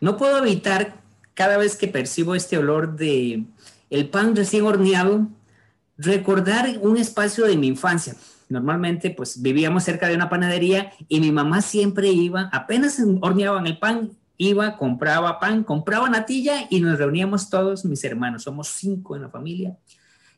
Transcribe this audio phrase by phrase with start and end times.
[0.00, 0.96] no puedo evitar
[1.34, 3.44] cada vez que percibo este olor de
[3.90, 5.28] el pan recién horneado,
[5.96, 8.16] recordar un espacio de mi infancia.
[8.48, 13.78] Normalmente, pues vivíamos cerca de una panadería y mi mamá siempre iba, apenas horneaban el
[13.78, 18.42] pan, iba, compraba pan, compraba natilla y nos reuníamos todos mis hermanos.
[18.42, 19.76] Somos cinco en la familia.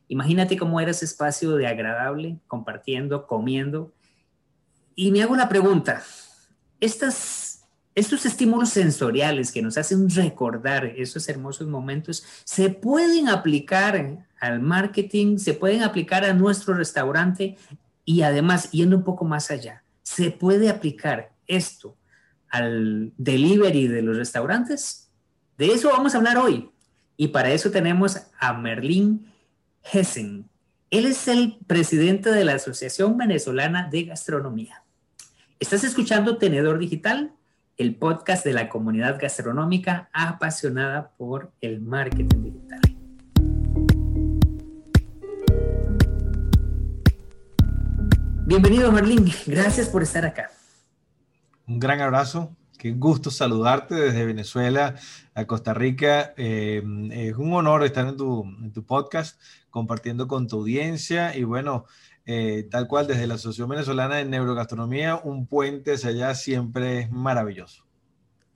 [0.08, 3.92] Imagínate cómo era ese espacio de agradable, compartiendo, comiendo.
[4.94, 6.02] Y me hago la pregunta,
[6.80, 7.45] estas,
[7.96, 15.38] estos estímulos sensoriales que nos hacen recordar esos hermosos momentos, ¿se pueden aplicar al marketing?
[15.38, 17.56] ¿Se pueden aplicar a nuestro restaurante?
[18.04, 21.96] Y además, yendo un poco más allá, ¿se puede aplicar esto
[22.50, 25.10] al delivery de los restaurantes?
[25.56, 26.70] De eso vamos a hablar hoy.
[27.16, 29.32] Y para eso tenemos a Merlín
[29.90, 30.50] Hessen.
[30.90, 34.82] Él es el presidente de la Asociación Venezolana de Gastronomía.
[35.58, 37.32] Estás escuchando Tenedor Digital,
[37.76, 42.80] el podcast de la comunidad gastronómica apasionada por el marketing digital.
[48.46, 49.30] Bienvenido, Merlín.
[49.46, 50.50] Gracias por estar acá.
[51.66, 52.56] Un gran abrazo.
[52.78, 54.94] Qué gusto saludarte desde Venezuela
[55.34, 56.32] a Costa Rica.
[56.36, 61.84] Eh, es un honor estar tu, en tu, podcast compartiendo con tu audiencia y bueno,
[62.26, 67.10] eh, tal cual desde la Asociación Venezolana de Neurogastronomía, un puente hacia allá siempre es
[67.10, 67.86] maravilloso.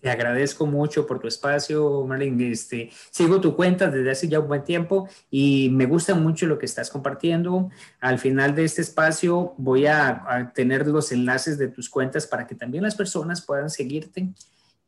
[0.00, 2.50] Te agradezco mucho por tu espacio, Marlene.
[2.50, 6.58] Este, sigo tu cuenta desde hace ya un buen tiempo y me gusta mucho lo
[6.58, 7.68] que estás compartiendo.
[8.00, 12.54] Al final de este espacio voy a, tener los enlaces de tus cuentas para que
[12.54, 14.30] también las personas puedan seguirte.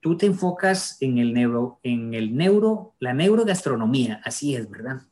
[0.00, 5.02] Tú te enfocas en el neuro, en el neuro, la neurogastronomía, así es, ¿verdad?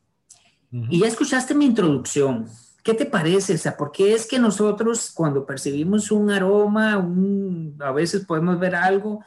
[0.71, 2.47] Y ya escuchaste mi introducción.
[2.83, 3.53] ¿Qué te parece?
[3.53, 8.59] O sea, ¿por qué es que nosotros cuando percibimos un aroma, un, a veces podemos
[8.59, 9.23] ver algo,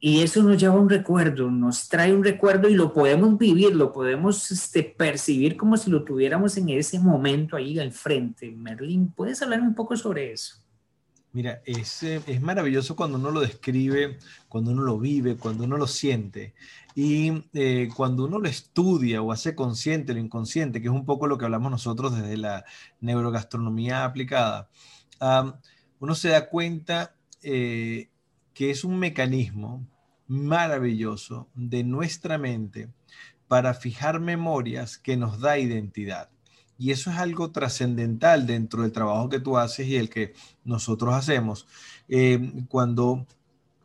[0.00, 3.74] y eso nos lleva a un recuerdo, nos trae un recuerdo y lo podemos vivir,
[3.74, 8.50] lo podemos este, percibir como si lo tuviéramos en ese momento ahí al frente.
[8.52, 10.56] Merlín, ¿puedes hablar un poco sobre eso?
[11.32, 14.18] Mira, es, eh, es maravilloso cuando uno lo describe,
[14.48, 16.54] cuando uno lo vive, cuando uno lo siente.
[17.00, 21.28] Y eh, cuando uno lo estudia o hace consciente lo inconsciente, que es un poco
[21.28, 22.64] lo que hablamos nosotros desde la
[23.00, 24.68] neurogastronomía aplicada,
[26.00, 28.08] uno se da cuenta eh,
[28.52, 29.86] que es un mecanismo
[30.26, 32.88] maravilloso de nuestra mente
[33.46, 36.30] para fijar memorias que nos da identidad.
[36.78, 41.14] Y eso es algo trascendental dentro del trabajo que tú haces y el que nosotros
[41.14, 41.68] hacemos.
[42.08, 43.24] Eh, cuando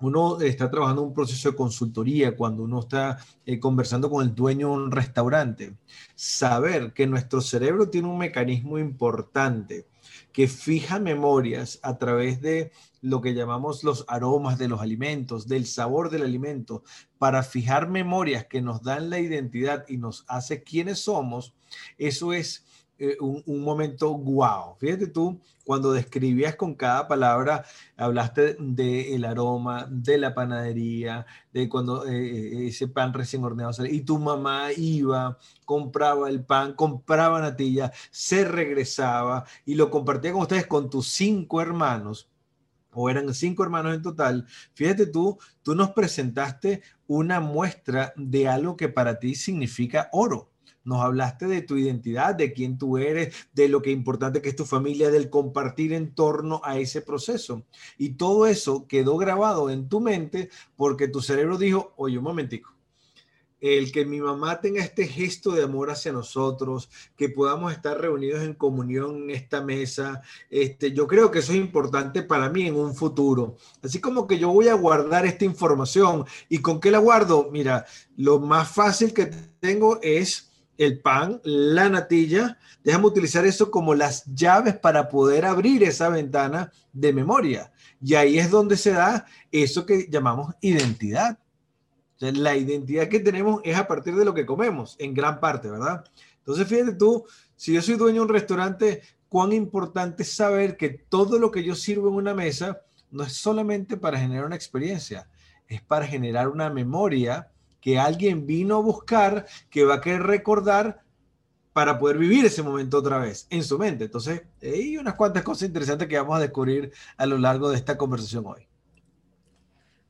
[0.07, 4.69] uno está trabajando un proceso de consultoría, cuando uno está eh, conversando con el dueño
[4.69, 5.75] de un restaurante,
[6.15, 9.87] saber que nuestro cerebro tiene un mecanismo importante
[10.31, 12.71] que fija memorias a través de
[13.01, 16.83] lo que llamamos los aromas de los alimentos, del sabor del alimento,
[17.17, 21.53] para fijar memorias que nos dan la identidad y nos hace quienes somos,
[21.97, 22.65] eso es
[22.99, 24.75] eh, un, momento guau.
[24.77, 27.65] Fíjate tú, cuando describías con cada palabra,
[27.97, 34.01] hablaste del aroma, de la panadería, de cuando eh, eh, ese pan recién horneado y
[34.01, 40.67] tu mamá iba, compraba el pan, compraba natilla, se regresaba y lo compartía con ustedes,
[40.67, 42.29] con tus cinco hermanos
[42.93, 44.45] o eran cinco hermanos en total,
[44.75, 50.52] fíjate tú, tú nos presentaste una muestra de algo que para ti significa oro.
[50.83, 54.55] Nos hablaste de tu identidad, de quién tú eres, de lo que importante que es
[54.55, 57.63] tu familia, del compartir en torno a ese proceso.
[57.97, 62.73] Y todo eso quedó grabado en tu mente porque tu cerebro dijo, oye, un momentico,
[63.63, 68.43] el que mi mamá tenga este gesto de amor hacia nosotros, que podamos estar reunidos
[68.43, 72.75] en comunión en esta mesa, este, yo creo que eso es importante para mí en
[72.75, 73.55] un futuro.
[73.81, 76.25] Así como que yo voy a guardar esta información.
[76.49, 77.49] ¿Y con qué la guardo?
[77.53, 77.85] Mira,
[78.17, 79.27] lo más fácil que
[79.61, 82.57] tengo es el pan, la natilla.
[82.83, 87.71] Déjame utilizar eso como las llaves para poder abrir esa ventana de memoria.
[88.01, 91.37] Y ahí es donde se da eso que llamamos identidad
[92.31, 96.05] la identidad que tenemos es a partir de lo que comemos, en gran parte, ¿verdad?
[96.39, 100.89] Entonces, fíjate tú, si yo soy dueño de un restaurante, cuán importante es saber que
[100.89, 102.81] todo lo que yo sirvo en una mesa
[103.11, 105.27] no es solamente para generar una experiencia,
[105.67, 107.49] es para generar una memoria
[107.83, 111.03] que alguien vino a buscar, que va a querer recordar
[111.73, 114.05] para poder vivir ese momento otra vez en su mente.
[114.05, 117.97] Entonces, hay unas cuantas cosas interesantes que vamos a descubrir a lo largo de esta
[117.97, 118.67] conversación hoy.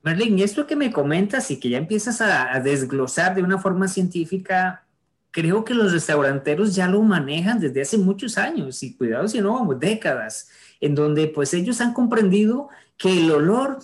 [0.03, 4.85] Merlin, esto que me comentas y que ya empiezas a, desglosar de una forma científica,
[5.31, 9.65] creo que los restauranteros ya lo manejan desde hace muchos años y cuidado si no,
[9.79, 10.49] décadas,
[10.79, 12.67] en donde pues ellos han comprendido
[12.97, 13.79] que el olor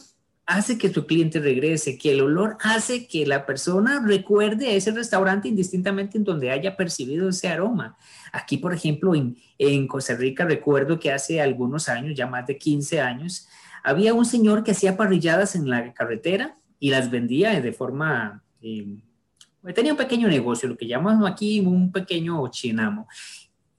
[0.49, 5.47] hace que tu cliente regrese, que el olor hace que la persona recuerde ese restaurante
[5.47, 7.95] indistintamente en donde haya percibido ese aroma.
[8.33, 12.57] Aquí, por ejemplo, en, en Costa Rica, recuerdo que hace algunos años, ya más de
[12.57, 13.47] 15 años,
[13.83, 18.43] había un señor que hacía parrilladas en la carretera y las vendía de forma...
[18.63, 18.97] Eh,
[19.75, 23.07] tenía un pequeño negocio, lo que llamamos aquí un pequeño chinamo.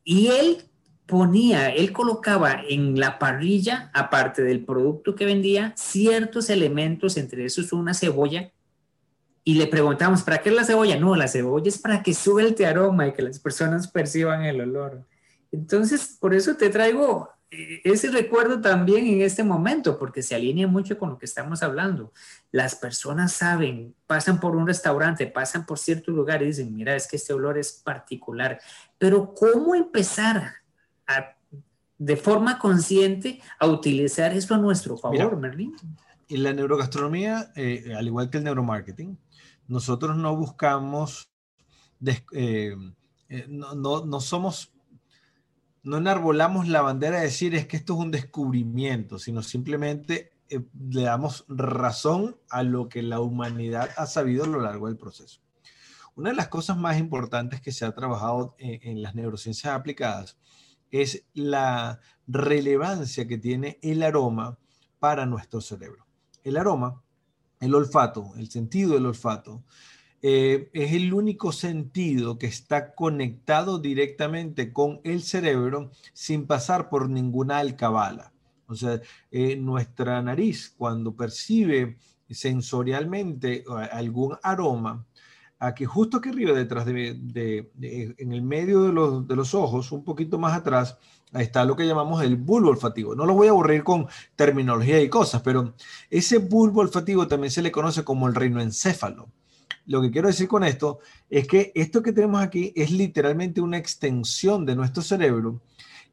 [0.04, 0.69] Y él
[1.10, 7.72] ponía, él colocaba en la parrilla, aparte del producto que vendía, ciertos elementos, entre esos
[7.72, 8.52] una cebolla,
[9.42, 10.96] y le preguntamos, ¿para qué la cebolla?
[10.96, 15.04] No, la cebolla es para que suelte aroma y que las personas perciban el olor.
[15.50, 20.68] Entonces, por eso te traigo eh, ese recuerdo también en este momento, porque se alinea
[20.68, 22.12] mucho con lo que estamos hablando.
[22.52, 27.08] Las personas saben, pasan por un restaurante, pasan por cierto lugar y dicen, mira, es
[27.08, 28.60] que este olor es particular,
[28.98, 30.59] pero ¿cómo empezar
[32.00, 35.76] de forma consciente a utilizar eso a nuestro favor, Merlin.
[36.30, 39.18] En la neurogastronomía, eh, al igual que el neuromarketing,
[39.68, 41.28] nosotros no buscamos,
[42.32, 42.74] eh,
[43.28, 44.72] eh, no, no, no, somos,
[45.82, 51.02] no enarbolamos la bandera de decir es que esto es un descubrimiento, sino simplemente le
[51.02, 55.42] damos razón a lo que la humanidad ha sabido a lo largo del proceso.
[56.14, 60.38] Una de las cosas más importantes que se ha trabajado en las neurociencias aplicadas
[60.90, 64.58] es la relevancia que tiene el aroma
[64.98, 66.06] para nuestro cerebro.
[66.44, 67.02] El aroma,
[67.60, 69.62] el olfato, el sentido del olfato,
[70.22, 77.08] eh, es el único sentido que está conectado directamente con el cerebro sin pasar por
[77.08, 78.32] ninguna alcabala.
[78.66, 79.00] O sea,
[79.30, 81.96] eh, nuestra nariz cuando percibe
[82.28, 85.06] sensorialmente algún aroma,
[85.60, 87.70] aquí justo aquí arriba, detrás de,
[88.18, 90.96] en el medio de los, de los, ojos, un poquito más atrás,
[91.34, 93.14] está lo que llamamos el bulbo olfativo.
[93.14, 95.74] No lo voy a aburrir con terminología y cosas, pero
[96.08, 99.28] ese bulbo olfativo también se le conoce como el reino encéfalo.
[99.84, 103.76] Lo que quiero decir con esto es que esto que tenemos aquí es literalmente una
[103.76, 105.60] extensión de nuestro cerebro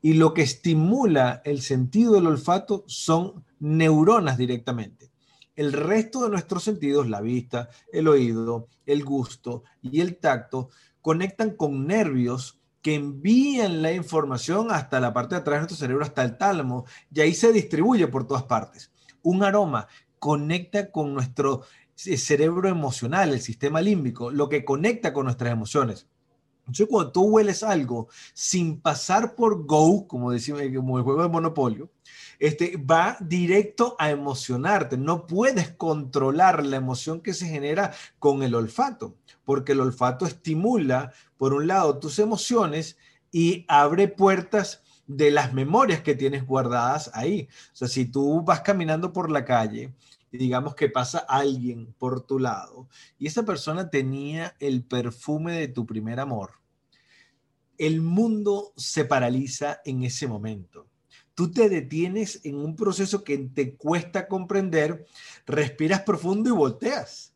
[0.02, 5.12] y lo que estimula el sentido del olfato son neuronas directamente
[5.57, 10.69] el resto de nuestros sentidos, la vista, el oído, el gusto y el tacto,
[11.01, 16.06] conectan con nervios que envían la información hasta la parte de atrás de nuestro cerebro,
[16.06, 18.92] hasta el tálamo, y ahí se distribuye por todas partes.
[19.24, 19.88] Un aroma
[20.19, 21.63] conecta con nuestro
[22.06, 26.07] eh, cerebro emocional, el sistema límbico, lo que conecta con nuestras emociones.
[26.68, 31.30] Entonces, cuando tú hueles algo sin pasar por Go, como decimos, como el juego de
[31.30, 31.90] Monopolio,
[32.40, 34.98] este, va directo a emocionarte.
[34.98, 39.16] No puedes controlar la emoción que se genera con el olfato,
[39.46, 42.98] porque el olfato estimula, por un lado, tus emociones
[43.31, 47.48] y abre puertas de las memorias que tienes guardadas ahí.
[47.72, 49.94] O sea, si tú vas caminando por la calle
[50.32, 52.88] digamos que pasa alguien por tu lado
[53.18, 56.52] y esa persona tenía el perfume de tu primer amor,
[57.78, 60.88] el mundo se paraliza en ese momento
[61.38, 65.06] tú te detienes en un proceso que te cuesta comprender,
[65.46, 67.32] respiras profundo y volteas.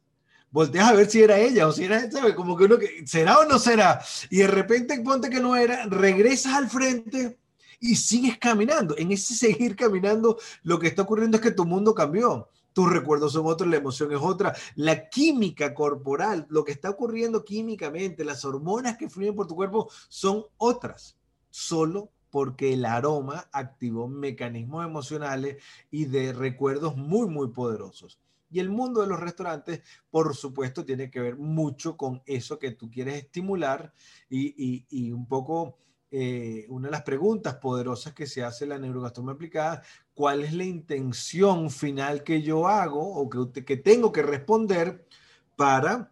[0.49, 2.33] Volteas a ver si era ella o si era, ¿sabes?
[2.33, 4.03] Como que uno que, ¿será o no será?
[4.31, 7.37] Y de repente ponte que no era, regresas al frente
[7.79, 8.97] y sigues caminando.
[8.97, 12.49] En ese seguir caminando, lo que está ocurriendo es que tu mundo cambió.
[12.73, 14.55] Tus recuerdos son otros, la emoción es otra.
[14.75, 19.89] La química corporal, lo que está ocurriendo químicamente, las hormonas que fluyen por tu cuerpo
[20.07, 21.17] son otras.
[21.49, 25.61] Solo porque el aroma activó mecanismos emocionales
[25.91, 28.19] y de recuerdos muy, muy poderosos.
[28.49, 32.71] Y el mundo de los restaurantes, por supuesto, tiene que ver mucho con eso que
[32.71, 33.93] tú quieres estimular
[34.29, 35.77] y, un poco
[36.13, 39.81] eh, una de las preguntas poderosas que se hace la neurogastronomía aplicada,
[40.13, 45.07] ¿cuál es la intención final que yo hago o que, que tengo que responder
[45.55, 46.11] para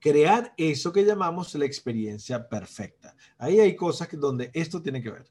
[0.00, 3.14] crear eso que llamamos la experiencia perfecta?
[3.36, 5.26] Ahí hay cosas donde esto tiene que ver.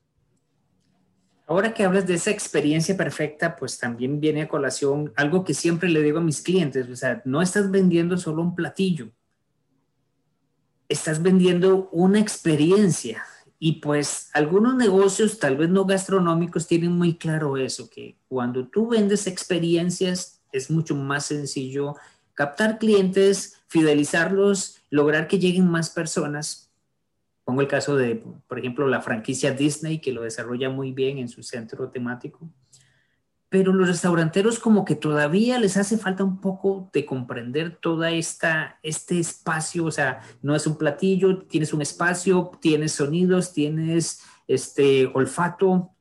[1.48, 5.90] Ahora que hablas de esa experiencia perfecta, pues también viene a colación algo que siempre
[5.90, 9.10] le digo a mis clientes, o sea, no estás vendiendo solo un platillo,
[10.88, 13.24] estás vendiendo una experiencia.
[13.60, 18.90] Y pues algunos negocios, tal vez no gastronómicos, tienen muy claro eso, que cuando tú
[18.90, 21.96] vendes experiencias es mucho más sencillo
[22.34, 26.68] captar clientes, fidelizarlos, lograr que lleguen más personas,
[27.48, 31.30] Pongo el caso de, por ejemplo, la franquicia Disney, que lo desarrolla muy bien en
[31.30, 32.50] su centro temático.
[33.50, 38.78] Pero los restauranteros como que todavía les hace falta un poco de comprender toda esta
[38.84, 45.10] este espacio, o sea, no es un platillo, tienes un espacio, tienes sonidos, tienes este
[45.14, 45.92] olfato,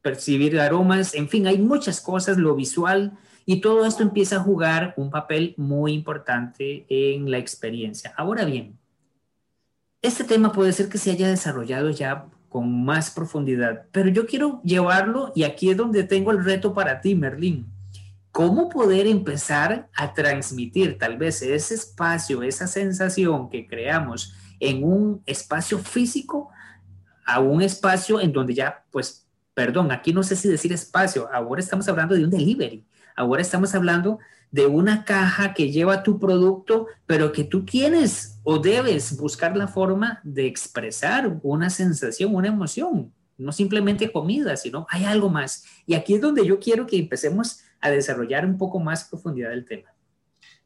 [0.00, 4.92] percibir aromas, en fin, hay muchas cosas, lo visual Y todo esto empieza a jugar
[4.96, 8.12] un papel muy importante en la experiencia.
[8.16, 8.76] Ahora bien,
[10.02, 14.60] este tema puede ser que se haya desarrollado ya con más profundidad, pero yo quiero
[14.62, 17.66] llevarlo y aquí es donde tengo el reto para ti, Merlín.
[18.32, 25.22] ¿Cómo poder empezar a transmitir tal vez ese espacio, esa sensación que creamos en un
[25.26, 26.50] espacio físico
[27.26, 31.60] a un espacio en donde ya, pues, perdón, aquí no sé si decir espacio, ahora
[31.60, 32.84] estamos hablando de un delivery,
[33.16, 34.18] ahora estamos hablando
[34.50, 39.66] de una caja que lleva tu producto, pero que tú tienes o debes buscar la
[39.66, 45.64] forma de expresar una sensación, una emoción, no simplemente comida, sino hay algo más.
[45.86, 49.64] Y aquí es donde yo quiero que empecemos a desarrollar un poco más profundidad del
[49.64, 49.90] tema.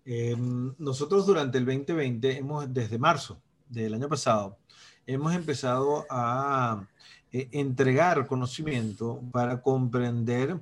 [0.05, 4.59] Em, nosotros durante el 2020, hemos, desde marzo del año pasado,
[5.07, 6.87] hemos empezado a
[7.33, 10.59] eh, entregar conocimiento para comprender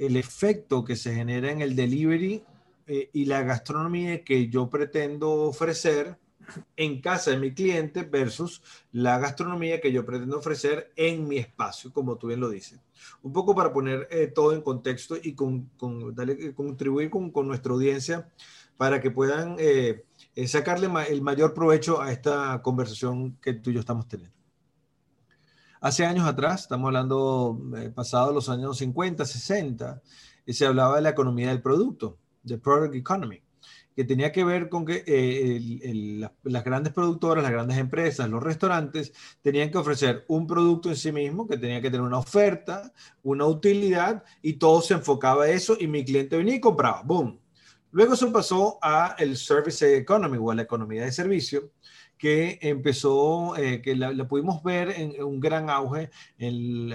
[0.00, 2.42] el efecto que se genera en el delivery
[2.86, 6.16] eh, y la gastronomía que yo pretendo ofrecer
[6.76, 11.92] en casa de mi cliente versus la gastronomía que yo pretendo ofrecer en mi espacio,
[11.92, 12.80] como tú bien lo dices.
[13.22, 18.26] Un poco para poner eh, todo en contexto y con, contribuir con, nuestra audiencia
[18.78, 20.06] para que puedan eh,
[20.46, 24.39] sacarle el mayor provecho a esta conversación que tú y yo estamos teniendo.
[25.80, 30.02] Hace años atrás, estamos hablando eh, pasado los años 50, 60,
[30.44, 33.42] y se hablaba de la economía del producto, de product economy,
[33.96, 39.14] que tenía que ver con que eh, las grandes productoras, las grandes empresas, los restaurantes
[39.40, 43.46] tenían que ofrecer un producto en sí mismo, que tenía que tener una oferta, una
[43.46, 47.40] utilidad, y todo se enfocaba a eso, y mi cliente venía y compraba, ¡boom!
[47.92, 51.70] Luego se pasó a el Service Economy o a la economía de servicio,
[52.20, 56.88] que empezó, eh, que la, pudimos ver en, un gran auge en,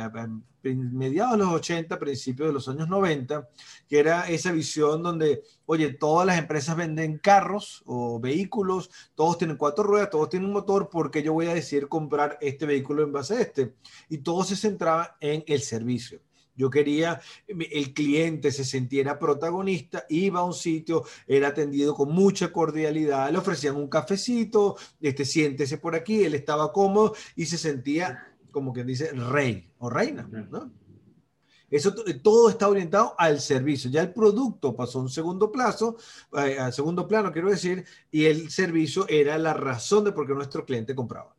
[0.62, 3.50] mediados de los 80, principios de los años 90,
[3.90, 9.58] que era esa visión donde, oye, todas las empresas venden carros o vehículos, todos tienen
[9.58, 13.12] cuatro ruedas, todos tienen un motor, porque yo voy a decidir comprar este vehículo en
[13.12, 13.74] base a este?
[14.10, 16.20] Y todo se centraba en el servicio.
[16.56, 22.52] Yo quería el cliente se sintiera protagonista, iba a un sitio, era atendido con mucha
[22.52, 28.36] cordialidad, le ofrecían un cafecito, este, siéntese por aquí, él estaba cómodo y se sentía
[28.52, 30.72] como quien dice rey o reina, ¿no?
[31.70, 31.94] Eso
[32.24, 33.90] todo está orientado al servicio.
[33.90, 35.98] Ya el producto pasó a un segundo plazo,
[36.38, 40.34] eh, al segundo plano, quiero decir, y el servicio era la razón de por qué
[40.34, 41.35] nuestro cliente compraba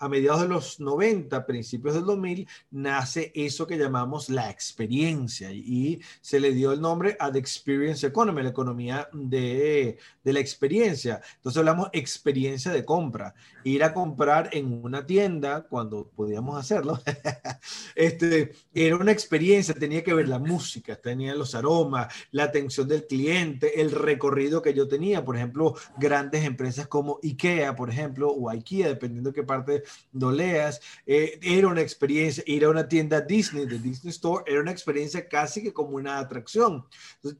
[0.00, 6.00] a mediados de los 90, principios del 2000, nace eso que llamamos la experiencia y
[6.22, 11.20] se le dio el nombre a The Experience Economy, la economía de, de la experiencia.
[11.36, 16.98] Entonces hablamos experiencia de compra, ir a comprar en una tienda cuando podíamos hacerlo.
[17.94, 23.06] este, era una experiencia, tenía que ver la música, tenía los aromas, la atención del
[23.06, 25.22] cliente, el recorrido que yo tenía.
[25.22, 30.32] Por ejemplo, grandes empresas como IKEA, por ejemplo, o IKEA, dependiendo de qué parte no
[30.32, 34.70] leas, eh, era una experiencia, ir a una tienda Disney, de Disney Store, era una
[34.70, 36.84] experiencia casi que como una atracción.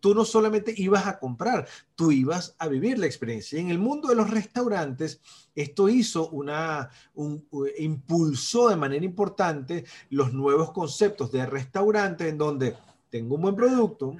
[0.00, 3.58] Tú no solamente ibas a comprar, tú ibas a vivir la experiencia.
[3.58, 5.20] Y en el mundo de los restaurantes,
[5.54, 7.46] esto hizo una, un,
[7.78, 12.76] impulsó de manera importante los nuevos conceptos de restaurantes en donde
[13.10, 14.16] tengo un buen producto,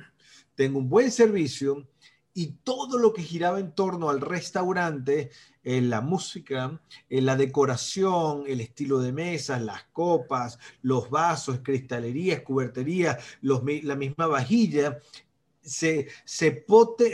[0.54, 1.87] tengo un buen servicio,
[2.32, 5.30] y todo lo que giraba en torno al restaurante,
[5.62, 12.42] en la música, en la decoración, el estilo de mesas, las copas, los vasos, cristalerías,
[12.42, 15.00] cuberterías, la misma vajilla,
[15.60, 16.64] se, se,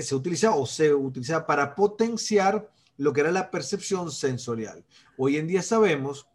[0.00, 4.84] se utilizaba o se utilizaba para potenciar lo que era la percepción sensorial.
[5.16, 6.28] Hoy en día sabemos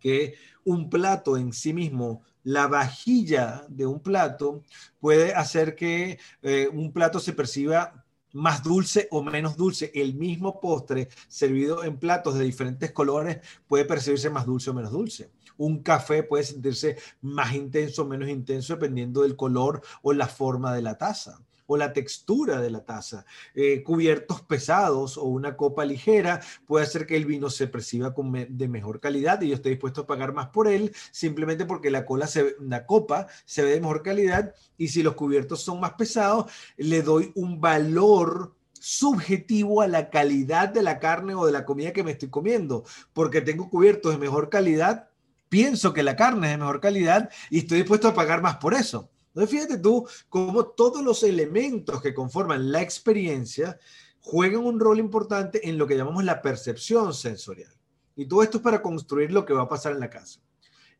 [0.00, 4.62] que un plato en sí mismo la vajilla de un plato
[5.00, 8.03] puede hacer que eh, un plato se perciba
[8.34, 9.90] más dulce o menos dulce.
[9.94, 14.92] El mismo postre servido en platos de diferentes colores puede percibirse más dulce o menos
[14.92, 15.30] dulce.
[15.56, 20.74] Un café puede sentirse más intenso o menos intenso dependiendo del color o la forma
[20.74, 23.24] de la taza o la textura de la taza.
[23.54, 28.14] Eh, cubiertos pesados o una copa ligera puede hacer que el vino se perciba
[28.48, 32.04] de mejor calidad y yo estoy dispuesto a pagar más por él simplemente porque la,
[32.06, 35.92] cola se, la copa se ve de mejor calidad y si los cubiertos son más
[35.94, 38.54] pesados, le doy un valor
[38.84, 42.84] subjetivo a la calidad de la carne o de la comida que me estoy comiendo,
[43.14, 45.08] porque tengo cubiertos de mejor calidad,
[45.48, 48.74] pienso que la carne es de mejor calidad y estoy dispuesto a pagar más por
[48.74, 49.08] eso.
[49.34, 53.78] Entonces, fíjate tú cómo todos los elementos que conforman la experiencia
[54.20, 57.72] juegan un rol importante en lo que llamamos la percepción sensorial.
[58.14, 60.40] Y todo esto es para construir lo que va a pasar en la casa.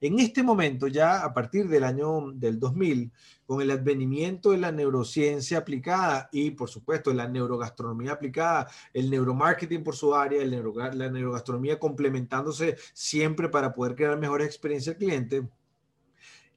[0.00, 3.12] En este momento, ya a partir del año del 2000,
[3.47, 9.85] con el advenimiento de la neurociencia aplicada y, por supuesto, la neurogastronomía aplicada, el neuromarketing
[9.85, 15.49] por su área, el la neurogastronomía complementándose siempre para poder crear mejores experiencias al cliente,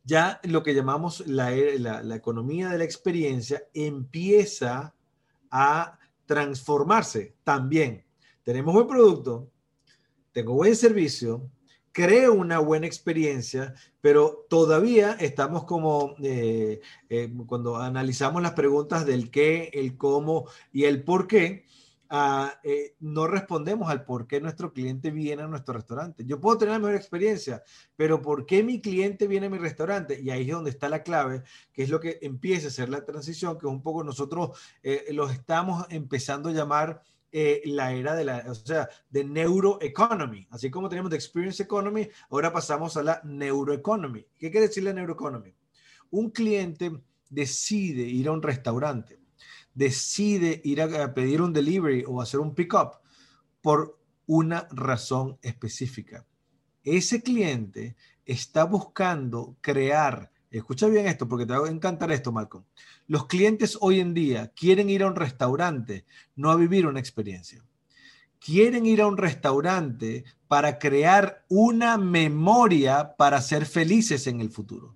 [0.08, 4.96] ya lo que llamamos la, la economía de la experiencia empieza
[5.52, 8.06] a transformarse también.
[8.44, 9.52] Tenemos buen producto,
[10.32, 11.50] tengo buen servicio,
[11.92, 19.32] creo una buena experiencia, pero todavía estamos como eh, eh, cuando analizamos las preguntas del
[19.32, 21.66] qué, el cómo y el por qué,
[22.64, 26.26] eh, no respondemos al por qué nuestro cliente viene a nuestro restaurante.
[26.26, 27.64] Yo puedo tener la mejor experiencia,
[27.96, 30.20] pero ¿por qué mi cliente viene a mi restaurante?
[30.22, 33.06] Y ahí es donde está la clave, que es lo que empieza a ser la
[33.06, 34.58] transición, que un poco nosotros
[35.12, 40.48] los estamos empezando a llamar eh, la era de la, o sea, de neuroeconomy.
[40.50, 44.26] Así como tenemos de experience economy, ahora pasamos a la neuroeconomy.
[44.38, 45.54] ¿Qué quiere decir la neuroeconomy?
[46.12, 46.92] Un cliente
[47.30, 49.20] decide ir a un restaurante,
[49.78, 52.96] decide ir a, pedir un delivery o hacer un pickup
[53.62, 56.26] por una razón específica.
[56.84, 62.64] Ese cliente está buscando crear, escucha bien esto porque te va a encantar esto, Malcolm
[63.08, 66.06] los clientes hoy en día quieren ir a un restaurante,
[66.36, 67.64] no a vivir una experiencia.
[68.40, 74.96] Quieren ir a un restaurante para crear una memoria para ser felices en el futuro.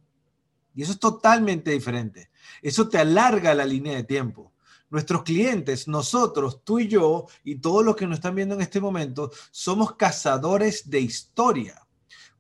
[0.76, 2.30] Y eso es totalmente diferente.
[2.62, 4.51] Eso te alarga la línea de tiempo.
[4.92, 8.82] Nuestros clientes, nosotros, tú y yo, y todos los que nos están viendo en este
[8.82, 11.88] momento, somos cazadores de historia,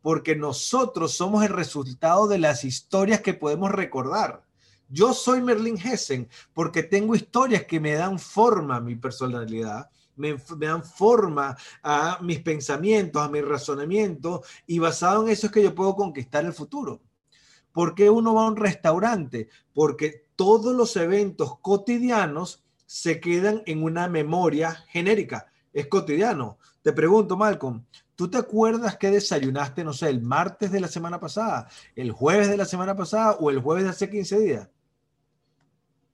[0.01, 4.43] porque nosotros somos el resultado de las historias que podemos recordar.
[4.89, 10.35] Yo soy Merlin Hessen porque tengo historias que me dan forma a mi personalidad, me,
[10.57, 15.73] dan forma a mis pensamientos, a mi razonamiento, y basado en eso es que yo
[15.73, 17.01] puedo conquistar el futuro.
[17.71, 19.47] ¿Por qué uno va a un restaurante?
[19.73, 25.45] Porque todos los eventos cotidianos se quedan en una memoria genérica.
[25.71, 26.57] Es cotidiano.
[26.81, 31.19] Te pregunto, Malcolm, ¿tú te acuerdas que desayunaste, no sé, el martes de la semana
[31.19, 34.69] pasada, el jueves de la semana pasada o el jueves de hace 15 días?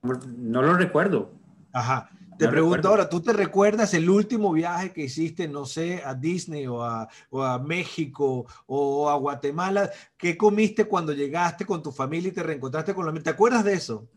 [0.02, 1.32] No lo recuerdo.
[1.72, 2.10] Ajá.
[2.38, 6.68] Te pregunto ahora, ¿tú te recuerdas el último viaje que hiciste, no sé, a Disney
[6.68, 9.90] o a, o a, México o a Guatemala?
[10.18, 13.74] ¿Qué comiste cuando llegaste con tu familia y te reencontraste con la ¿Te acuerdas de
[13.74, 14.08] eso?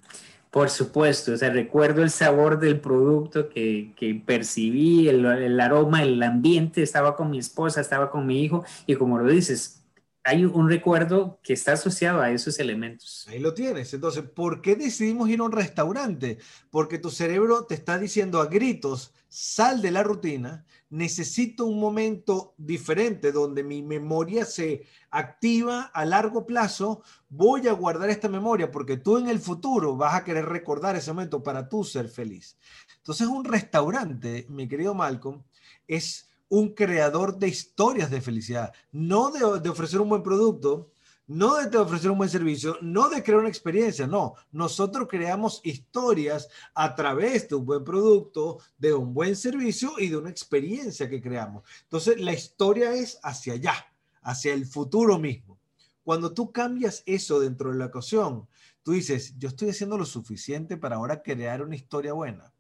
[0.51, 6.03] Por supuesto, o sea, recuerdo el sabor del producto que, que percibí, el, el, aroma,
[6.03, 9.80] el ambiente, estaba con mi esposa, estaba con mi hijo y como lo dices,
[10.23, 13.27] hay un recuerdo que está asociado a esos elementos.
[13.29, 13.95] Ahí lo tienes.
[13.95, 16.39] Entonces, ¿por qué decidimos ir a un restaurante?
[16.71, 22.55] Porque tu cerebro te está diciendo a gritos, sal de la rutina, necesito un momento
[22.59, 28.97] diferente donde mi memoria se activa a largo plazo, voy a guardar esta memoria porque
[28.97, 32.59] tú en el futuro vas a querer recordar ese momento para tú ser feliz.
[32.99, 35.43] Entonces, un restaurante, mi querido Malcolm,
[35.89, 40.91] es un creador de historias de felicidad, no de, ofrecer un buen producto,
[41.29, 44.35] no de ofrecer un buen servicio, no de crear una experiencia, no.
[44.51, 50.17] Nosotros creamos historias a través de un buen producto, de un buen servicio y de
[50.17, 51.63] una experiencia que creamos.
[51.85, 53.75] Entonces, la historia es hacia allá,
[54.23, 55.57] hacia el futuro mismo.
[56.03, 58.49] Cuando tú cambias eso dentro de la ecuación,
[58.83, 62.53] tú dices, yo estoy haciendo lo suficiente para ahora crear una historia buena.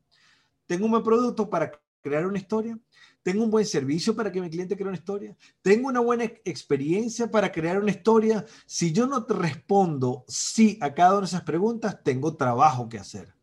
[0.67, 2.79] Tengo un buen producto para crear una historia
[3.23, 7.31] tengo un buen servicio para que mi cliente cree una historia, tengo una buena experiencia
[7.31, 8.47] para crear una historia.
[8.65, 12.99] Si yo no te respondo sí a cada una de esas preguntas, tengo trabajo que
[12.99, 13.35] hacer.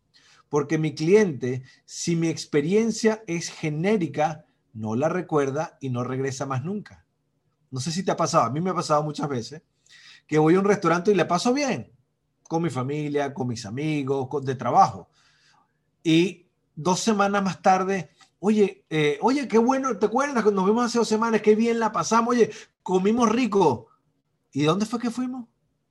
[0.50, 6.64] Porque mi cliente, si mi experiencia es genérica, no la recuerda y no regresa más
[6.64, 7.06] nunca.
[7.70, 9.62] No sé si te ha pasado, a mí me ha pasado muchas veces
[10.26, 11.92] que voy a un restaurante y le paso bien
[12.44, 15.10] con mi familia, con mis amigos, de trabajo.
[16.02, 21.00] Y dos semanas más tarde Oye, eh, oye, qué bueno, ¿te acuerdas nos vimos hace
[21.00, 21.42] dos semanas?
[21.42, 22.52] Qué bien la pasamos, oye,
[22.84, 23.88] comimos rico.
[24.52, 25.48] ¿Y dónde fue que fuimos?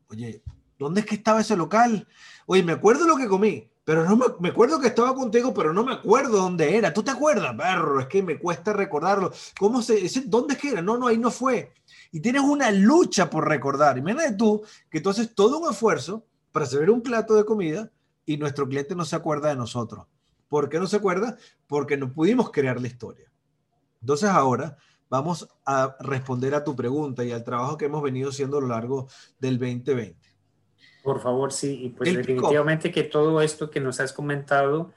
[0.09, 0.43] Oye,
[0.79, 2.07] ¿dónde es que estaba ese local?
[2.47, 5.73] Oye, me acuerdo lo que comí, pero no me, me acuerdo que estaba contigo, pero
[5.73, 6.93] no me acuerdo dónde era.
[6.93, 7.55] ¿Tú te acuerdas?
[7.57, 9.33] Perro, es que me cuesta recordarlo.
[9.59, 10.83] ¿Cómo se, ¿Dónde es que era?
[10.83, 11.73] No, no, ahí no fue.
[12.13, 13.99] Y tienes una lucha por recordar.
[13.99, 17.91] Imagínate tú que tú haces todo un esfuerzo para servir un plato de comida
[18.25, 20.07] y nuestro cliente no se acuerda de nosotros.
[20.49, 21.37] ¿Por qué no se acuerda?
[21.67, 23.31] Porque no pudimos crear la historia.
[24.01, 24.77] Entonces ahora
[25.09, 28.69] vamos a responder a tu pregunta y al trabajo que hemos venido haciendo a lo
[28.69, 30.17] largo del 2020.
[31.03, 34.93] Por favor, sí, y pues definitivamente que todo esto que nos has comentado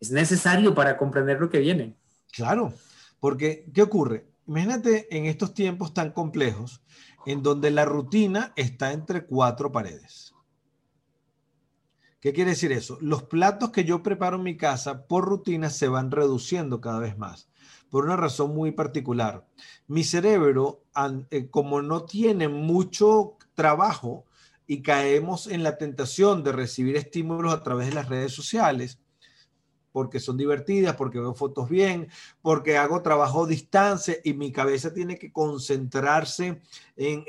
[0.00, 1.96] es necesario para comprender lo que viene.
[2.32, 2.72] Claro,
[3.20, 4.26] porque ¿qué ocurre?
[4.48, 6.82] Imagínate en estos tiempos tan complejos
[7.26, 10.31] en donde la rutina está entre cuatro paredes.
[12.22, 12.98] ¿Qué quiere decir eso?
[13.00, 17.18] Los platos que yo preparo en mi casa por rutina se van reduciendo cada vez
[17.18, 17.48] más,
[17.90, 19.44] por una razón muy particular.
[19.88, 20.84] Mi cerebro,
[21.30, 24.24] eh, como no tiene mucho trabajo
[24.68, 29.00] y caemos en la tentación de recibir estímulos a través de las redes sociales,
[29.92, 32.08] porque son divertidas, porque veo fotos bien,
[32.40, 36.60] porque hago trabajo a distancia y mi cabeza tiene que concentrarse
[36.96, 37.24] en,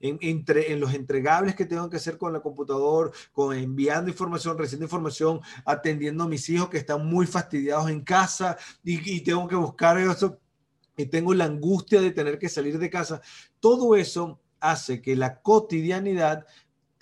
[0.00, 4.86] entre, en los entregables que tengo que hacer con la computadora, con enviando información, recibiendo
[4.86, 9.98] información, atendiendo a mis hijos que están muy fastidiados en casa y, tengo que buscar
[9.98, 10.38] eso
[10.96, 13.22] y tengo la angustia de tener que salir de casa.
[13.60, 16.46] Todo eso hace que la cotidianidad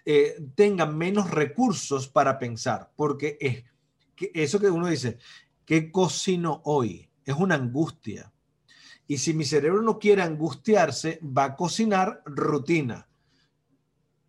[0.04, 3.64] eh, tenga menos recursos para pensar, porque es
[4.35, 5.18] eso que uno dice,
[5.64, 7.09] ¿qué cocino hoy?
[7.24, 8.33] Es una angustia.
[9.06, 13.09] Y si mi cerebro no quiere angustiarse, va a cocinar rutina.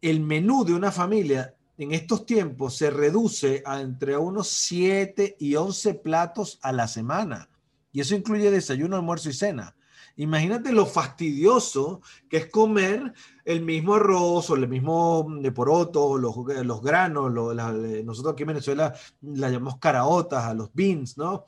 [0.02, 5.56] El menú de una familia en estos tiempos se reduce a entre unos 7 y
[5.56, 7.50] 11 platos a la semana.
[7.92, 9.76] Y eso incluye desayuno, almuerzo y cena.
[10.18, 13.14] Imagínate lo fastidioso que es comer
[13.46, 18.94] el mismo arroz o el mismo de poroto, los, los granos, nosotros aquí en Venezuela
[19.22, 21.46] la llamamos caraotas, a los beans, ¿no?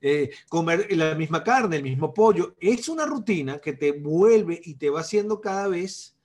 [0.00, 2.54] Eh, comer la misma carne, el mismo pollo.
[2.60, 6.16] Es una rutina que te vuelve y te va haciendo cada vez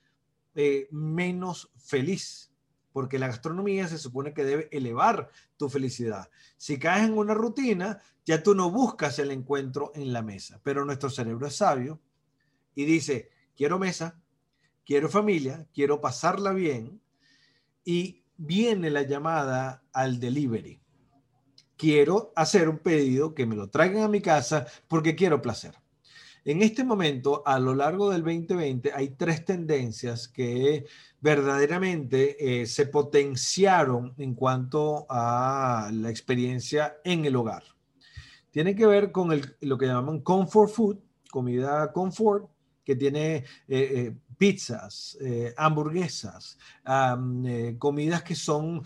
[0.54, 2.52] eh, menos feliz
[2.96, 6.30] porque la gastronomía se supone que debe elevar tu felicidad.
[6.56, 10.86] Si caes en una rutina, ya tú no buscas el encuentro en la mesa, pero
[10.86, 12.00] nuestro cerebro es sabio
[12.74, 14.18] y dice, quiero mesa,
[14.86, 17.02] quiero familia, quiero pasarla bien
[17.84, 20.80] y viene la llamada al delivery.
[21.76, 25.76] Quiero hacer un pedido que me lo traigan a mi casa porque quiero placer.
[26.48, 30.86] En este momento, a lo largo del 2020, hay tres tendencias que
[31.20, 37.64] verdaderamente eh, se potenciaron en cuanto a la experiencia en el hogar.
[38.52, 41.00] Tiene que ver con lo que llaman comfort food,
[41.32, 42.48] comida confort,
[42.84, 45.18] que tiene eh, eh, pizzas,
[45.58, 46.60] hamburguesas,
[47.80, 48.84] comidas que son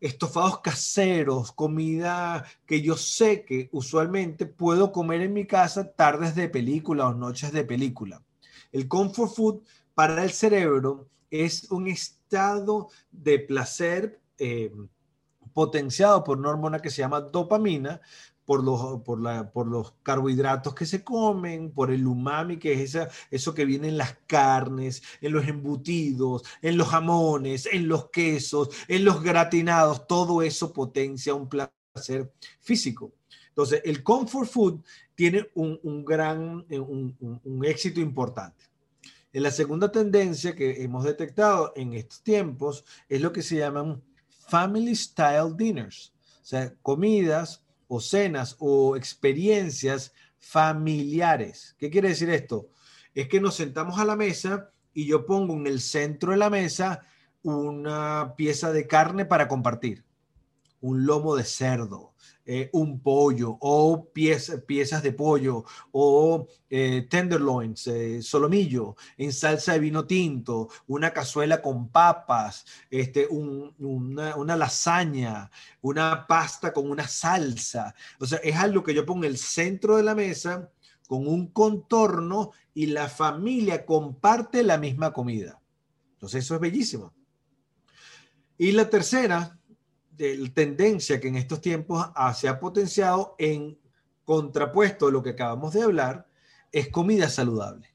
[0.00, 6.48] estofados caseros, comida que yo sé que usualmente puedo comer en mi casa tardes de
[6.48, 8.22] película o noches de película.
[8.72, 9.62] El comfort food
[9.94, 14.72] para el cerebro es un estado de placer eh,
[15.52, 18.00] potenciado por una hormona que se llama dopamina,
[18.44, 22.80] por los, por, la, por los carbohidratos que se comen, por el umami, que es
[22.80, 28.10] esa, eso que viene en las carnes, en los embutidos, en los jamones, en los
[28.10, 33.12] quesos, en los gratinados, todo eso potencia un placer físico.
[33.48, 34.80] Entonces, el comfort food
[35.14, 38.64] tiene un, un gran, un, un éxito importante.
[39.32, 44.02] En la segunda tendencia que hemos detectado en estos tiempos es lo que se llaman
[44.48, 51.74] family style dinners, o sea, comidas o cenas o experiencias familiares.
[51.76, 52.68] ¿Qué quiere decir esto?
[53.14, 56.50] Es que nos sentamos a la mesa y yo pongo en el centro de la
[56.50, 57.00] mesa
[57.42, 60.04] una pieza de carne para compartir,
[60.80, 62.14] un lomo de cerdo,
[62.44, 69.78] eh, un pollo o piezas de pollo o eh, tenderloins, eh, solomillo en salsa de
[69.78, 75.50] vino tinto, una cazuela con papas, este, una, una, lasaña,
[75.82, 77.94] una pasta con una salsa.
[78.18, 80.70] O sea, es algo que yo pongo en el centro de la mesa
[81.06, 85.60] con un contorno y la familia comparte la misma comida.
[86.14, 87.12] Entonces eso es bellísimo.
[88.56, 89.59] Y la tercera,
[90.52, 93.78] tendencia que en estos tiempos se ha potenciado en
[94.24, 96.28] contrapuesto a lo que acabamos de hablar,
[96.72, 97.88] es comida saludable.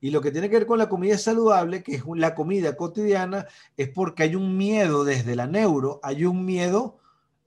[0.00, 3.46] Y lo que tiene que ver con la comida saludable, que es la comida cotidiana,
[3.76, 6.98] es porque hay un miedo desde la neuro, hay un miedo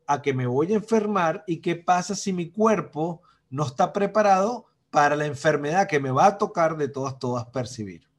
[0.05, 4.65] a que me voy a enfermar y qué pasa si mi cuerpo no está preparado
[4.89, 8.09] para la enfermedad que me va a tocar de todas, todas percibir.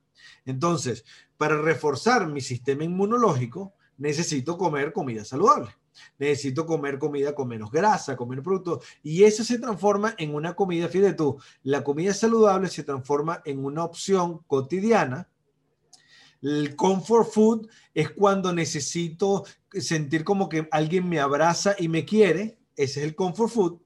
[0.46, 1.04] Entonces,
[1.36, 5.70] para reforzar mi sistema inmunológico, necesito comer comida saludable.
[6.18, 8.85] Necesito comer comida con menos grasa, comer productos.
[9.02, 13.64] Y eso se transforma en una comida, fíjate tú, la comida saludable se transforma en
[13.64, 15.28] una opción cotidiana.
[16.40, 22.59] El comfort food es cuando necesito sentir como que alguien me abraza y me quiere.
[22.74, 23.81] Ese es el comfort food.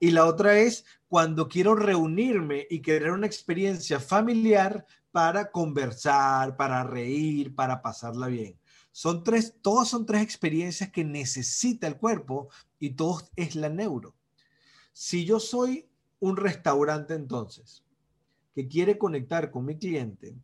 [0.00, 6.82] Y la otra es cuando quiero reunirme y crear una experiencia familiar para conversar, para
[6.82, 8.58] reír, para pasarla bien.
[8.92, 14.14] Son tres, todas son tres experiencias que necesita el cuerpo y todo es la neuro.
[14.92, 15.88] Si yo soy
[16.20, 17.82] un restaurante entonces,
[18.54, 20.36] que quiere conectar con mi cliente,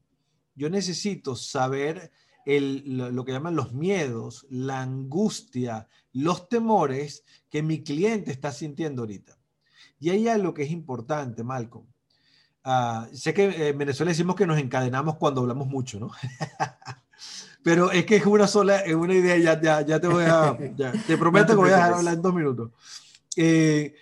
[0.55, 2.11] yo necesito saber
[2.47, 9.39] lo, que llaman los miedos, la angustia, los temores que mi cliente está sintiendo ahorita.
[10.01, 11.87] Y hay algo que es importante, Malcolm.
[12.65, 16.11] Ah, sé que en Venezuela decimos que nos encadenamos cuando hablamos mucho, ¿no?
[17.63, 20.57] Pero es que es una sola, es una idea, ya, ya, ya te voy a,
[21.07, 22.71] te prometo que voy a dejar hablar en dos minutos.
[23.37, 23.95] Eh,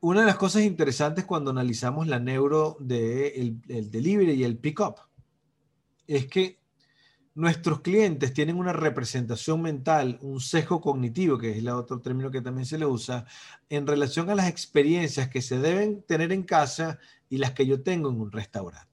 [0.00, 4.58] una de las cosas interesantes cuando analizamos la neuro del de el delivery y el
[4.58, 4.96] pick-up
[6.06, 6.58] es que
[7.34, 12.42] nuestros clientes tienen una representación mental, un sesgo cognitivo, que es el otro término que
[12.42, 13.26] también se le usa,
[13.70, 16.98] en relación a las experiencias que se deben tener en casa
[17.30, 18.91] y las que yo tengo en un restaurante.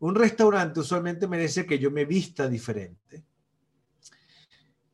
[0.00, 3.24] Un restaurante usualmente merece que yo me vista diferente,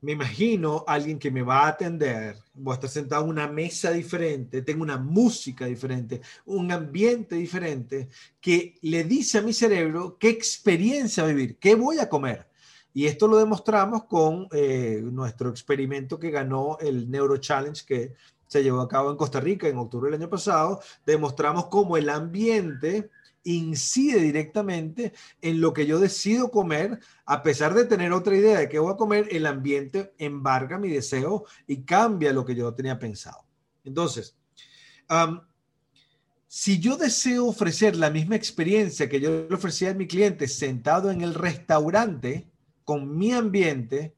[0.02, 3.90] me imagino alguien que me va a atender, voy a estar sentado en una mesa
[3.90, 8.08] diferente, tengo una música diferente, un ambiente diferente,
[8.40, 12.48] que le dice a mi cerebro qué experiencia vivir, qué voy a comer.
[12.94, 18.14] Y esto lo demostramos con eh, nuestro experimento que ganó el Neuro Challenge que
[18.46, 20.80] se llevó a cabo en Costa Rica en octubre del año pasado.
[21.06, 23.10] Demostramos cómo el ambiente
[23.44, 28.68] incide directamente en lo que yo decido comer, a pesar de tener otra idea de
[28.68, 32.98] qué voy a comer, el ambiente embarga mi deseo y cambia lo que yo tenía
[32.98, 33.44] pensado.
[33.84, 34.36] Entonces,
[36.46, 41.10] si yo deseo ofrecer la misma experiencia que yo le ofrecía a mi cliente sentado
[41.10, 42.50] en el restaurante
[42.84, 44.16] con mi ambiente,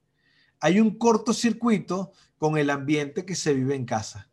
[0.59, 4.32] hay un cortocircuito con el ambiente que se vive en casa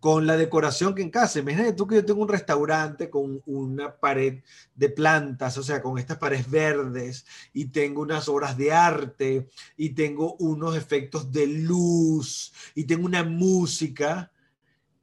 [0.00, 1.38] con la decoración que en casa.
[1.38, 4.42] Imagínate tú que yo tengo un restaurante con una pared
[4.74, 9.90] de plantas, o sea, con estas paredes verdes, y tengo unas obras de arte, y
[9.90, 14.30] tengo unos efectos de luz, y tengo una música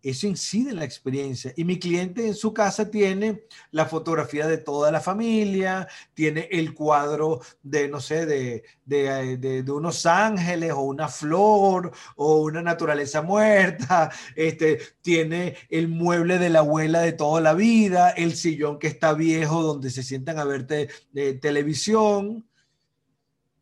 [0.04, 1.54] eso incide en la experiencia.
[1.56, 6.74] Y mi cliente en su casa tiene la fotografía de toda la familia, tiene el
[6.74, 14.12] cuadro de, no sé, de, de, unos ángeles o una flor o una naturaleza muerta,
[14.36, 19.14] este, tiene el mueble de la abuela de toda la vida, el sillón que está
[19.14, 22.46] viejo donde se sientan a ver de televisión.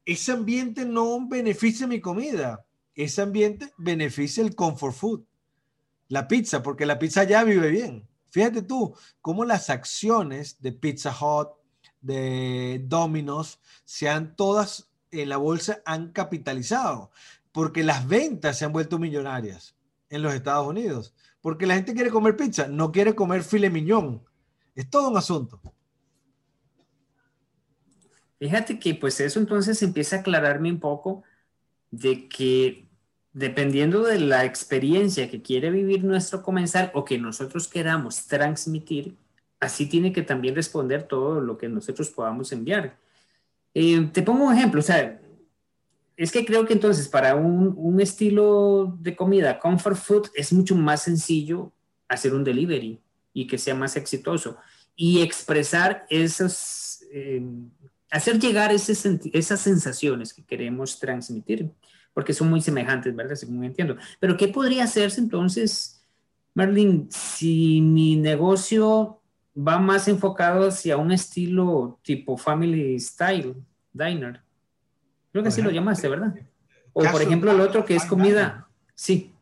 [0.06, 5.21] Ese ambiente no beneficia mi comida, ese ambiente beneficia el comfort food
[6.12, 8.06] la pizza, porque la pizza ya vive bien.
[8.32, 11.47] Fíjate tú cómo las acciones de Pizza Hut,
[12.02, 17.12] de Domino's, sean todas en la bolsa, han capitalizado,
[17.54, 19.78] porque las ventas se han vuelto millonarias
[20.10, 24.21] en los Estados Unidos, porque la gente quiere comer pizza, no quiere comer file miñón.
[24.76, 25.62] Es todo un asunto.
[28.38, 31.24] Fíjate que pues eso entonces empieza a aclararme un poco
[31.89, 32.90] de que
[33.34, 39.15] dependiendo de la experiencia que quiere vivir nuestro comensal o que nosotros queramos transmitir,
[39.60, 42.98] así tiene que también responder todo lo que nosotros podamos enviar.
[43.74, 45.22] Eh, te pongo un ejemplo, o sea,
[46.17, 51.04] es que creo que entonces para un, estilo de comida, comfort food, es mucho más
[51.04, 51.72] sencillo
[52.10, 53.00] hacer un delivery
[53.34, 54.58] y que sea más exitoso
[54.96, 57.41] y expresar esos, eh,
[58.10, 61.72] hacer llegar esas sensaciones que queremos transmitir
[62.13, 63.36] porque son muy semejantes, ¿verdad?
[63.36, 63.95] Según entiendo.
[64.19, 66.06] Pero ¿qué podría hacerse entonces,
[66.54, 69.21] Merlin, si mi negocio
[69.56, 73.56] va más enfocado hacia un estilo tipo family style,
[73.93, 74.41] diner?
[75.32, 76.36] Creo que así lo llamaste, ¿verdad?
[76.93, 78.67] O por ejemplo, el otro que es comida.
[78.93, 79.34] Sí.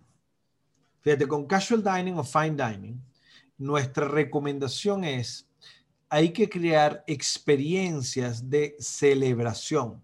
[1.02, 3.02] Fíjate, con casual dining o fine dining,
[3.58, 5.48] nuestra recomendación es,
[6.10, 10.02] hay que crear experiencias de celebración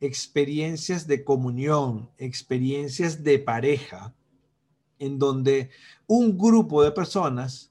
[0.00, 4.14] experiencias de comunión, experiencias de pareja,
[4.98, 5.70] en donde
[6.06, 7.70] un grupo de personas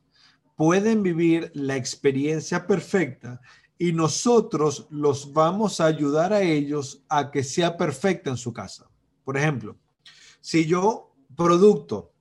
[0.56, 3.42] pueden vivir la experiencia perfecta
[3.78, 8.90] y nosotros los vamos a ayudar a ellos a que sea perfecta en su casa.
[9.24, 9.76] Por ejemplo,
[10.40, 12.14] si yo producto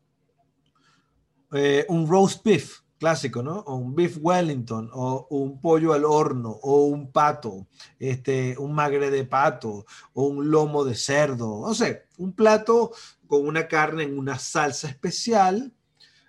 [1.52, 3.58] eh, un roast beef clásico, ¿no?
[3.66, 7.66] O un beef Wellington, o un pollo al horno, o un pato,
[7.98, 12.92] este, un magre de pato, o un lomo de cerdo, no sé, un plato
[13.26, 15.70] con una carne en una salsa especial,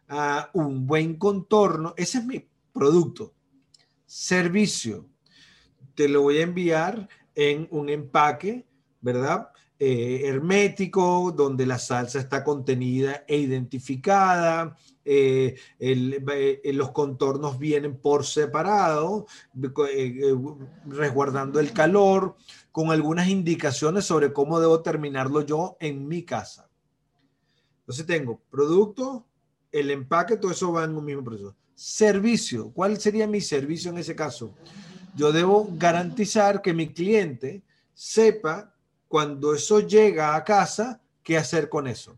[0.09, 3.33] uh, un buen contorno, ese es mi producto.
[4.05, 5.07] Servicio,
[5.93, 8.67] te lo voy a enviar en un empaque,
[8.99, 9.47] ¿verdad?
[9.79, 18.25] Eh, hermético, donde la salsa está contenida e identificada, eh, eh, los contornos vienen por
[18.25, 19.27] separado,
[19.91, 20.35] eh,
[20.87, 22.35] resguardando el calor,
[22.71, 26.67] con algunas indicaciones sobre cómo debo terminarlo yo en mi casa.
[27.81, 29.25] Entonces tengo producto,
[29.71, 31.55] el empaque, todo eso va en un mismo proceso.
[31.75, 32.71] servicio.
[32.71, 34.53] ¿Cuál sería mi servicio en ese caso?
[35.15, 37.61] Yo debo garantizar que mi cliente
[37.93, 38.73] sepa
[39.07, 42.17] cuando eso llega a casa, qué hacer con eso.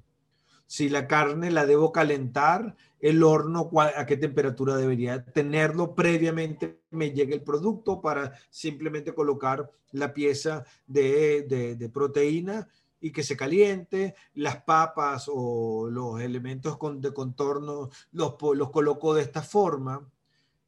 [0.68, 7.12] Si la carne la debo calentar, el horno, a qué temperatura debería tenerlo previamente, me
[7.12, 12.68] llegue el producto para simplemente colocar la pieza de, proteína
[13.00, 19.22] y que se caliente, las papas o los elementos de contorno los, los coloco de
[19.22, 20.10] esta forma,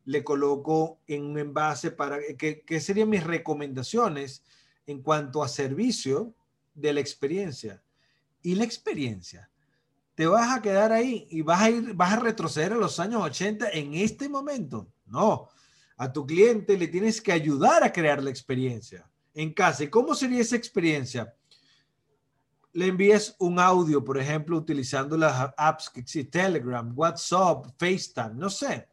[0.06, 4.44] le coloco en un envase para que, que serían mis recomendaciones
[4.88, 6.34] en cuanto a servicio
[6.74, 7.84] de la experiencia.
[8.42, 9.50] Y la experiencia,
[10.20, 13.22] te vas a quedar ahí y vas a ir, vas a retroceder a los años
[13.22, 14.92] 80 en este momento.
[15.06, 15.48] No,
[15.96, 19.86] a tu cliente le tienes que ayudar a crear la experiencia en casa.
[19.86, 21.34] ¿Y cómo sería esa experiencia?
[22.74, 28.50] Le envías un audio, por ejemplo, utilizando las apps que existen, Telegram, WhatsApp, FaceTime, no
[28.50, 28.89] sé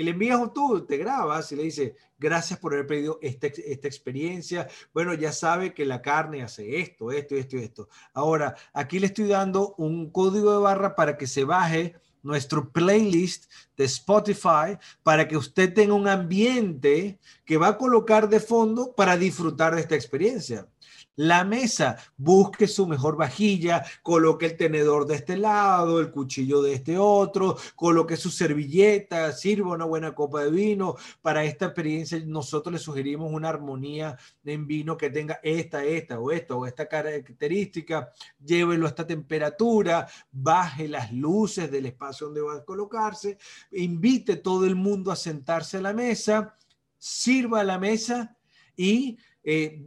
[0.00, 3.86] y le envías tú, te grabas y le dices, gracias por haber pedido esta, esta
[3.86, 4.66] experiencia.
[4.94, 7.88] Bueno, ya sabe que la carne hace esto, esto, esto y esto.
[8.14, 13.50] Ahora, aquí le estoy dando un código de barra para que se baje nuestro playlist
[13.76, 19.18] de Spotify para que usted tenga un ambiente que va a colocar de fondo para
[19.18, 20.66] disfrutar de esta experiencia.
[21.16, 26.74] La mesa, busque su mejor vajilla, coloque el tenedor de este lado, el cuchillo de
[26.74, 30.96] este otro, coloque su servilleta, sirva una buena copa de vino.
[31.20, 36.30] Para esta experiencia nosotros le sugerimos una armonía en vino que tenga esta, esta o
[36.30, 38.10] esta o esta característica.
[38.42, 43.36] Llévelo a esta temperatura, baje las luces del espacio donde va a colocarse,
[43.72, 46.56] invite todo el mundo a sentarse a la mesa,
[46.96, 48.36] sirva a la mesa
[48.76, 49.82] y eh,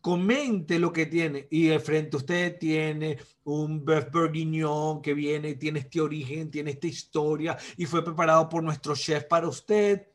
[0.00, 5.54] comente lo que tiene y de frente a usted tiene un beef bourguignon que viene,
[5.54, 10.06] tiene este origen, tiene esta historia y fue preparado por nuestro chef para usted.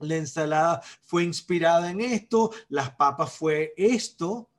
[0.00, 4.50] La ensalada fue inspirada en esto, las papas fue esto.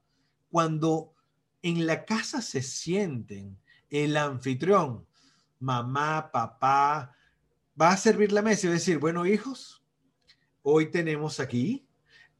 [0.49, 1.13] Cuando
[1.61, 3.57] en la casa se sienten
[3.89, 5.05] el anfitrión,
[5.59, 7.15] mamá, papá,
[7.79, 9.83] va a servir la mesa y decir, bueno hijos,
[10.61, 11.87] hoy tenemos aquí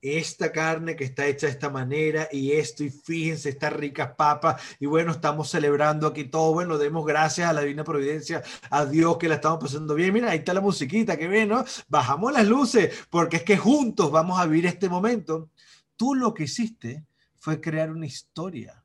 [0.04, 4.62] esta carne que está hecha de esta manera y esto, y fíjense, estas ricas papas,
[4.78, 9.18] y bueno, estamos celebrando aquí todo, bueno, demos gracias a la Divina Providencia, a Dios
[9.18, 11.64] que la estamos pasando bien, mira, ahí está la musiquita, que ven, ¿no?
[11.88, 15.50] Bajamos las luces, porque es que juntos vamos a vivir este momento.
[15.96, 17.06] Tú lo que hiciste
[17.40, 18.84] fue crear una historia.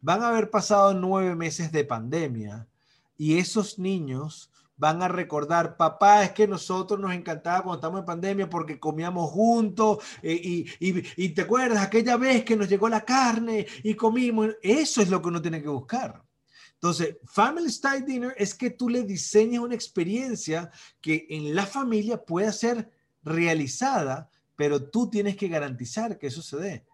[0.00, 2.66] Van a haber pasado nueve meses de pandemia
[3.16, 4.51] y esos niños
[4.82, 9.30] van a recordar, papá, es que nosotros nos encantaba cuando estamos en pandemia porque comíamos
[9.30, 14.48] juntos eh, y, y, te acuerdas aquella vez que nos llegó la carne y comimos.
[14.60, 16.20] Eso es lo que uno tiene que buscar.
[16.72, 20.68] Entonces, Family Style Dinner es que tú le diseñes una experiencia
[21.00, 22.90] que en la familia pueda ser
[23.22, 26.84] realizada, pero tú tienes que garantizar que eso se dé.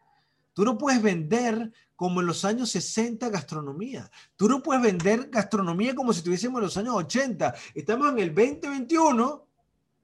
[0.59, 4.11] Tú no puedes vender como en los años 60 gastronomía.
[4.35, 7.55] Tú no puedes vender gastronomía como si estuviésemos en los años 80.
[7.77, 9.47] Estamos en el 2021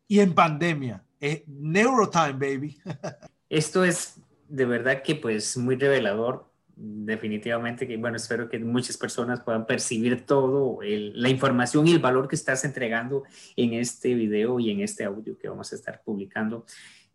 [0.07, 1.03] y en pandemia.
[1.19, 2.79] Es Neurotime, baby.
[3.51, 6.49] Esto es de verdad que pues muy revelador.
[6.77, 12.29] Definitivamente que, bueno, espero que muchas personas puedan percibir todo, la información y el valor
[12.29, 13.25] que estás entregando
[13.57, 16.65] en este video y en este audio que vamos a estar publicando.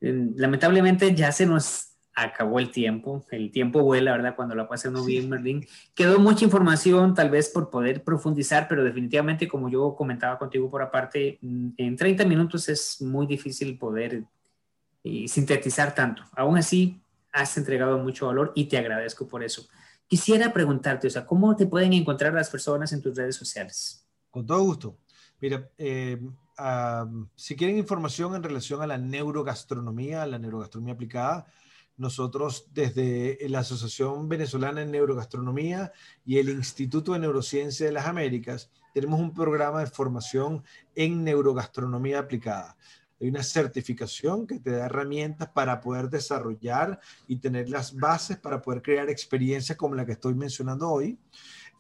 [0.02, 4.36] Lamentablemente ya se nos acabó el tiempo, el tiempo vuela, ¿verdad?
[4.36, 5.66] Cuando la pasa uno bien, Merlin.
[5.94, 10.82] Quedó mucha información, tal vez por poder profundizar, pero definitivamente, como yo comentaba contigo por
[10.82, 14.24] aparte, mm, en 30 minutos es muy difícil poder
[15.04, 16.24] eh, sintetizar tanto.
[16.36, 19.68] Aún así, has entregado mucho valor y te agradezco por eso.
[20.08, 24.08] Quisiera preguntarte, o sea, ¿cómo te pueden encontrar las personas en tus redes sociales?
[24.30, 24.98] Con todo gusto.
[25.40, 26.20] Mira, eh,
[27.36, 31.46] si quieren información en relación a la neurogastronomía, la neurogastronomía aplicada,
[32.00, 35.92] nosotros desde la Asociación Venezolana en Neurogastronomía
[36.26, 40.64] y el Instituto de Neurociencia de las Américas tenemos un programa de formación
[40.96, 42.76] en neurogastronomía aplicada.
[43.22, 48.62] Hay una certificación que te da herramientas para poder desarrollar y tener las bases para
[48.62, 51.20] poder crear experiencias como la que estoy mencionando hoy.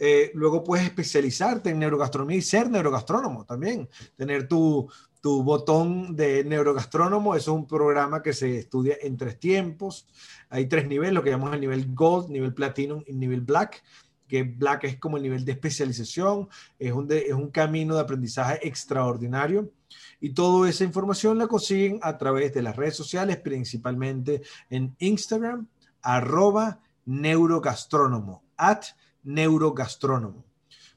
[0.01, 4.89] Eh, luego puedes especializarte en neurogastronomía y ser neurogastrónomo también, tener tu,
[5.21, 7.35] tu botón de neurogastrónomo.
[7.35, 10.07] Es un programa que se estudia en tres tiempos.
[10.49, 13.83] Hay tres niveles, lo que llamamos el nivel Gold, nivel Platinum y nivel Black
[14.29, 16.47] que Black es como el nivel de especialización,
[16.77, 19.71] es un, es un camino de aprendizaje extraordinario.
[20.21, 25.67] Y toda esa información la consiguen a través de las redes sociales, principalmente en Instagram,
[26.01, 28.83] arroba neurogastrónomo, at
[29.23, 30.48] neurogastrónomo.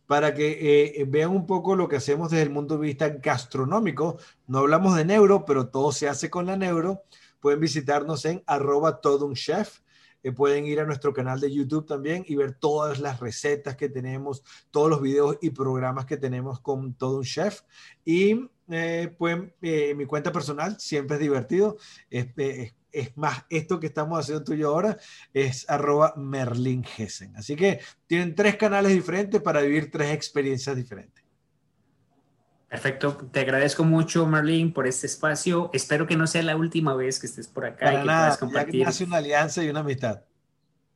[0.06, 4.18] Para que eh, vean un poco lo que hacemos desde el punto de vista gastronómico.
[4.46, 7.02] No hablamos de neuro, pero todo se hace con la neuro.
[7.40, 9.80] Pueden visitarnos en arroba todo un chef.
[10.22, 13.88] Eh, pueden ir a nuestro canal de YouTube también y ver todas las recetas que
[13.88, 17.62] tenemos, todos los videos y programas que tenemos con todo un chef.
[18.04, 21.76] Y eh, pueden, mi cuenta personal siempre es divertido.
[22.10, 22.74] Es, es
[23.16, 24.98] más, esto que estamos haciendo tú y yo ahora
[25.32, 27.36] es arroba Merlin Hessen.
[27.36, 31.22] Así que tienen tres canales diferentes para vivir tres experiencias diferentes.
[32.72, 35.68] Perfecto, te agradezco mucho Merlin por este espacio.
[35.74, 38.86] Espero que no sea la última vez que estés por acá y que puedas compartir.
[38.86, 40.22] hace una alianza y una amistad.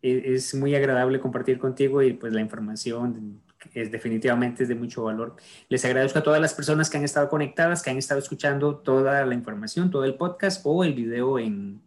[0.01, 3.43] E, es muy agradable compartir contigo y pues la información
[3.75, 5.37] es definitivamente es de mucho valor.
[5.69, 9.27] Les agradezco a todas las personas que han estado conectadas, que han estado escuchando toda
[9.27, 11.83] la información, todo el podcast o el video en,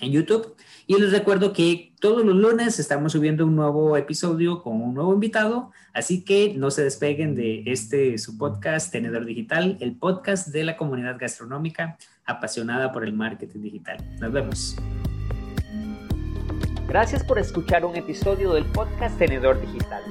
[0.00, 0.56] en YouTube.
[0.86, 5.14] Y les recuerdo que todos los lunes estamos subiendo un nuevo episodio con un nuevo
[5.14, 10.64] invitado, así que no se despeguen de este su podcast Tenedor Digital, el podcast de
[10.64, 13.98] la comunidad gastronómica apasionada por el marketing digital.
[14.18, 14.76] Nos vemos.
[16.88, 20.02] Gracias por escuchar un episodio del podcast Tenedor Digital.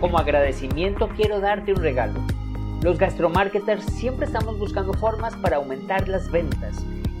[0.00, 2.24] Como agradecimiento quiero darte un regalo.
[2.82, 6.84] Los gastromarketers siempre estamos buscando formas para aumentar las ventas